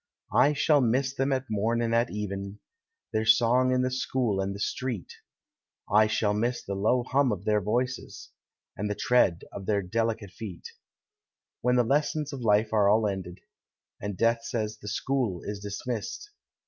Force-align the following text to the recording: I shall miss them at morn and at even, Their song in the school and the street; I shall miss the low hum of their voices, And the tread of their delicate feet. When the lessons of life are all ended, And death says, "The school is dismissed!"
I 0.33 0.53
shall 0.53 0.81
miss 0.81 1.13
them 1.13 1.31
at 1.31 1.45
morn 1.47 1.79
and 1.79 1.93
at 1.93 2.09
even, 2.09 2.57
Their 3.13 3.23
song 3.23 3.71
in 3.71 3.83
the 3.83 3.91
school 3.91 4.41
and 4.41 4.55
the 4.55 4.59
street; 4.59 5.13
I 5.91 6.07
shall 6.07 6.33
miss 6.33 6.63
the 6.63 6.73
low 6.73 7.03
hum 7.03 7.31
of 7.31 7.45
their 7.45 7.61
voices, 7.61 8.31
And 8.75 8.89
the 8.89 8.95
tread 8.95 9.43
of 9.51 9.67
their 9.67 9.83
delicate 9.83 10.31
feet. 10.31 10.69
When 11.61 11.75
the 11.75 11.83
lessons 11.83 12.33
of 12.33 12.41
life 12.41 12.73
are 12.73 12.89
all 12.89 13.07
ended, 13.07 13.41
And 14.01 14.17
death 14.17 14.43
says, 14.43 14.77
"The 14.77 14.87
school 14.87 15.43
is 15.43 15.59
dismissed!" 15.59 16.31